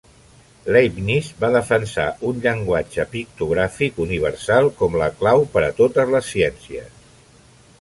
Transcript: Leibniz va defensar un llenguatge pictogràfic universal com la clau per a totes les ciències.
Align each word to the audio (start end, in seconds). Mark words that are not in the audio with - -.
Leibniz 0.75 1.27
va 1.43 1.49
defensar 1.55 2.05
un 2.29 2.39
llenguatge 2.45 3.05
pictogràfic 3.11 4.01
universal 4.07 4.71
com 4.81 4.97
la 5.03 5.11
clau 5.21 5.45
per 5.57 5.63
a 5.67 5.71
totes 5.83 6.15
les 6.17 6.33
ciències. 6.33 7.09